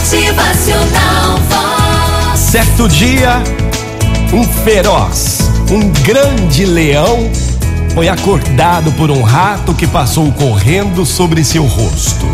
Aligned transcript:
Motivacional 0.00 1.36
Vox. 1.50 2.40
Certo 2.40 2.88
dia, 2.88 3.42
um 4.32 4.42
feroz, 4.64 5.40
um 5.70 5.90
grande 6.02 6.64
leão 6.64 7.30
foi 7.94 8.08
acordado 8.08 8.90
por 8.92 9.10
um 9.10 9.22
rato 9.22 9.74
que 9.74 9.86
passou 9.86 10.32
correndo 10.32 11.04
sobre 11.04 11.44
seu 11.44 11.64
rosto. 11.64 12.24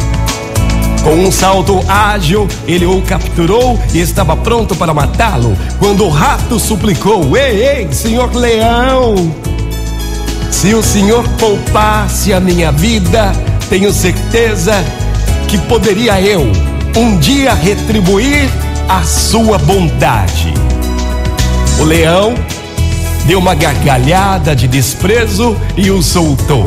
Com 1.02 1.16
um 1.16 1.32
salto 1.32 1.84
ágil, 1.88 2.46
ele 2.68 2.86
o 2.86 3.02
capturou 3.02 3.80
e 3.92 3.98
estava 3.98 4.36
pronto 4.36 4.76
para 4.76 4.94
matá-lo 4.94 5.58
quando 5.80 6.04
o 6.04 6.08
rato 6.08 6.60
suplicou: 6.60 7.36
Ei, 7.36 7.66
ei, 7.66 7.92
senhor 7.92 8.32
leão! 8.32 9.34
Se 10.52 10.72
o 10.72 10.84
senhor 10.84 11.28
poupasse 11.30 12.32
a 12.32 12.38
minha 12.38 12.70
vida, 12.70 13.32
tenho 13.68 13.92
certeza 13.92 14.72
que 15.48 15.58
poderia 15.58 16.20
eu 16.20 16.75
um 16.96 17.18
dia 17.18 17.52
retribuir 17.52 18.48
a 18.88 19.02
sua 19.02 19.58
bondade. 19.58 20.54
O 21.78 21.84
leão 21.84 22.34
deu 23.26 23.38
uma 23.38 23.54
gargalhada 23.54 24.56
de 24.56 24.66
desprezo 24.66 25.54
e 25.76 25.90
o 25.90 26.02
soltou. 26.02 26.64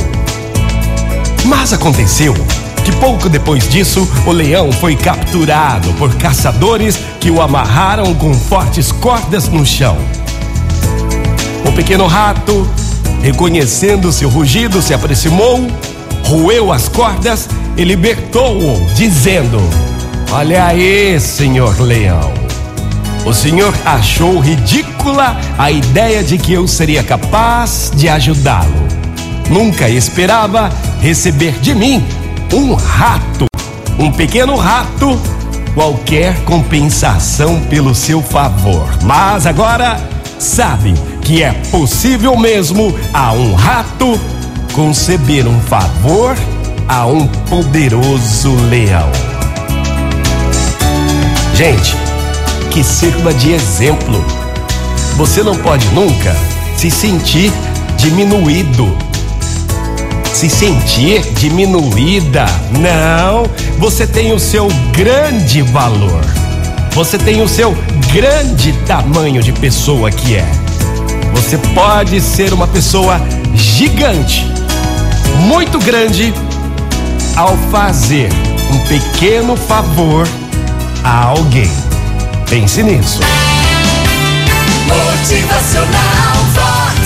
Mas 1.45 1.73
aconteceu 1.73 2.35
que 2.85 2.91
pouco 2.97 3.27
depois 3.27 3.67
disso, 3.67 4.07
o 4.27 4.31
leão 4.31 4.71
foi 4.71 4.95
capturado 4.95 5.91
por 5.93 6.13
caçadores 6.15 6.99
que 7.19 7.31
o 7.31 7.41
amarraram 7.41 8.13
com 8.13 8.31
fortes 8.31 8.91
cordas 8.91 9.47
no 9.47 9.65
chão. 9.65 9.97
O 11.65 11.71
pequeno 11.71 12.05
rato, 12.05 12.69
reconhecendo 13.23 14.11
seu 14.11 14.29
rugido, 14.29 14.79
se 14.79 14.93
aproximou, 14.93 15.67
roeu 16.23 16.71
as 16.71 16.87
cordas 16.87 17.49
e 17.75 17.83
libertou-o, 17.83 18.85
dizendo: 18.93 19.88
Olha 20.31 20.65
aí, 20.65 21.19
senhor 21.19 21.79
leão. 21.81 22.31
O 23.25 23.33
senhor 23.33 23.73
achou 23.83 24.39
ridícula 24.39 25.35
a 25.57 25.71
ideia 25.71 26.23
de 26.23 26.37
que 26.37 26.53
eu 26.53 26.67
seria 26.67 27.03
capaz 27.03 27.91
de 27.95 28.07
ajudá-lo. 28.07 28.87
Nunca 29.49 29.89
esperava 29.89 30.71
receber 31.01 31.53
de 31.59 31.73
mim 31.73 32.05
um 32.53 32.75
rato, 32.75 33.47
um 33.97 34.11
pequeno 34.11 34.55
rato, 34.55 35.19
qualquer 35.73 36.35
compensação 36.43 37.59
pelo 37.61 37.95
seu 37.95 38.21
favor. 38.21 38.87
Mas 39.03 39.47
agora 39.47 39.99
sabe 40.37 40.93
que 41.23 41.41
é 41.41 41.53
possível 41.71 42.37
mesmo 42.37 42.95
a 43.11 43.33
um 43.33 43.55
rato 43.55 44.19
conceber 44.73 45.47
um 45.47 45.59
favor 45.61 46.35
a 46.87 47.07
um 47.07 47.27
poderoso 47.49 48.53
leão. 48.69 49.38
Gente, 51.59 51.97
que 52.71 52.81
sirva 52.81 53.33
de 53.33 53.51
exemplo. 53.51 54.23
Você 55.17 55.43
não 55.43 55.57
pode 55.57 55.85
nunca 55.87 56.33
se 56.77 56.89
sentir 56.89 57.51
diminuído. 57.97 58.97
Se 60.33 60.49
sentir 60.49 61.19
diminuída. 61.33 62.45
Não, 62.71 63.43
você 63.77 64.07
tem 64.07 64.31
o 64.31 64.39
seu 64.39 64.69
grande 64.93 65.61
valor. 65.61 66.21
Você 66.93 67.17
tem 67.17 67.41
o 67.41 67.47
seu 67.49 67.75
grande 68.13 68.71
tamanho 68.87 69.43
de 69.43 69.51
pessoa 69.51 70.09
que 70.09 70.37
é. 70.37 70.49
Você 71.33 71.57
pode 71.75 72.21
ser 72.21 72.53
uma 72.53 72.69
pessoa 72.69 73.19
gigante, 73.53 74.49
muito 75.41 75.77
grande, 75.79 76.33
ao 77.35 77.57
fazer 77.69 78.29
um 78.71 78.79
pequeno 78.87 79.57
favor 79.57 80.25
a 81.03 81.25
alguém. 81.25 81.71
Pense 82.49 82.83
nisso. 82.83 83.19
Motivacional 84.87 86.35
Vox. 86.53 86.99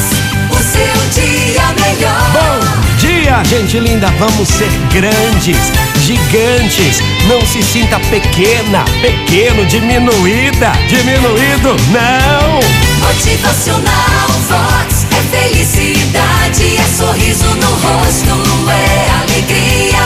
O 0.50 0.58
seu 0.58 1.22
dia 1.22 1.64
melhor. 1.80 2.32
Bom 2.32 2.98
dia, 2.98 3.44
gente 3.44 3.80
linda. 3.80 4.08
Vamos 4.20 4.48
ser 4.48 4.70
grandes, 4.92 5.58
gigantes. 6.06 7.02
Não 7.28 7.42
se 7.46 7.62
sinta 7.62 8.00
pequena, 8.00 8.86
pequeno, 9.02 9.66
diminuída, 9.66 10.72
diminuído. 10.88 11.76
Não! 11.92 12.60
Motivacional 13.08 14.30
Vox. 14.48 15.06
É 15.12 15.50
felicidade, 15.50 16.78
é 16.78 16.98
sorriso 16.98 17.48
no 17.56 17.68
rosto, 17.68 18.70
é 18.70 19.12
alegria, 19.22 20.00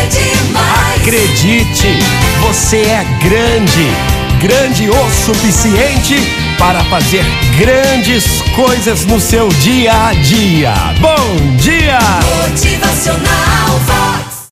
é 0.00 0.06
demais. 0.06 1.00
Acredite, 1.00 1.98
você 2.42 2.82
é 2.82 3.04
grande, 3.22 3.86
grande 4.40 4.90
o 4.90 5.10
suficiente 5.10 6.16
para 6.58 6.82
fazer 6.84 7.24
grandes 7.56 8.42
coisas 8.54 9.04
no 9.04 9.20
seu 9.20 9.48
dia 9.48 10.08
a 10.08 10.12
dia. 10.12 10.74
Bom 11.00 11.56
dia! 11.56 11.98
Motivacional 12.48 13.78
Vox. 13.86 14.31